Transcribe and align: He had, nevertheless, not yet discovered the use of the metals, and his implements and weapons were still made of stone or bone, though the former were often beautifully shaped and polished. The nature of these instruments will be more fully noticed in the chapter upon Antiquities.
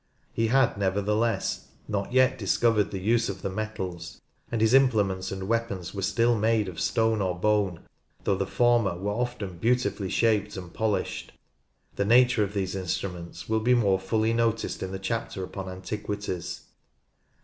He 0.33 0.47
had, 0.47 0.79
nevertheless, 0.79 1.67
not 1.87 2.11
yet 2.11 2.35
discovered 2.39 2.89
the 2.89 2.97
use 2.97 3.29
of 3.29 3.43
the 3.43 3.51
metals, 3.51 4.19
and 4.51 4.59
his 4.59 4.73
implements 4.73 5.31
and 5.31 5.47
weapons 5.47 5.93
were 5.93 6.01
still 6.01 6.35
made 6.35 6.67
of 6.67 6.79
stone 6.79 7.21
or 7.21 7.37
bone, 7.37 7.81
though 8.23 8.33
the 8.33 8.47
former 8.47 8.97
were 8.97 9.11
often 9.11 9.59
beautifully 9.59 10.09
shaped 10.09 10.57
and 10.57 10.73
polished. 10.73 11.33
The 11.97 12.05
nature 12.05 12.43
of 12.43 12.55
these 12.55 12.75
instruments 12.75 13.47
will 13.47 13.59
be 13.59 13.75
more 13.75 13.99
fully 13.99 14.33
noticed 14.33 14.81
in 14.81 14.91
the 14.91 14.97
chapter 14.97 15.43
upon 15.43 15.69
Antiquities. 15.69 16.61